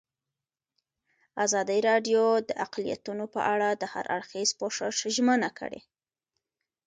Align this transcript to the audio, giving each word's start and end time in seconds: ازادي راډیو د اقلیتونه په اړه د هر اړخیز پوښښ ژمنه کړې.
ازادي 1.45 1.79
راډیو 1.89 2.23
د 2.49 2.49
اقلیتونه 2.65 3.23
په 3.33 3.41
اړه 3.53 3.69
د 3.73 3.83
هر 3.93 4.05
اړخیز 4.15 4.49
پوښښ 4.59 4.79
ژمنه 5.15 5.49
کړې. 5.59 5.81